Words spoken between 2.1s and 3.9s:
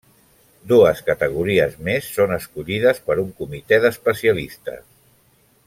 són escollides per un comitè